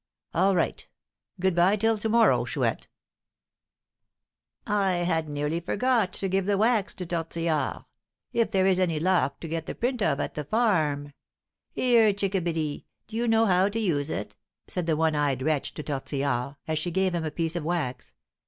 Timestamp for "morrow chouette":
2.09-2.87